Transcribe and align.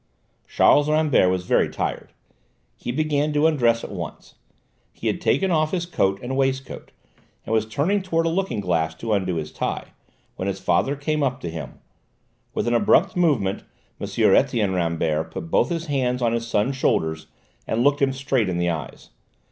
Charles 0.47 0.89
Rambert 0.89 1.29
was 1.29 1.45
very 1.45 1.69
tired. 1.69 2.11
He 2.75 2.91
began 2.91 3.31
to 3.33 3.45
undress 3.45 3.83
at 3.83 3.91
once. 3.91 4.33
He 4.93 5.05
had 5.05 5.21
taken 5.21 5.51
off 5.51 5.69
his 5.69 5.85
coat 5.85 6.19
and 6.23 6.35
waistcoat, 6.35 6.89
and 7.45 7.53
was 7.53 7.67
turning 7.67 8.01
towards 8.01 8.27
a 8.27 8.31
looking 8.31 8.61
glass 8.61 8.95
to 8.95 9.13
undo 9.13 9.35
his 9.35 9.51
tie, 9.51 9.89
when 10.37 10.47
his 10.47 10.59
father 10.59 10.95
came 10.95 11.21
up 11.21 11.39
to 11.41 11.51
him; 11.51 11.75
with 12.55 12.67
an 12.67 12.73
abrupt 12.73 13.15
movement 13.15 13.63
M. 14.01 14.07
Etienne 14.35 14.73
Rambert 14.73 15.29
put 15.29 15.51
both 15.51 15.69
his 15.69 15.85
hands 15.85 16.23
on 16.23 16.33
his 16.33 16.47
son's 16.47 16.75
shoulders 16.75 17.27
and 17.67 17.83
looked 17.83 18.01
him 18.01 18.11
straight 18.11 18.49
in 18.49 18.57
the 18.57 18.71
eyes. 18.71 19.11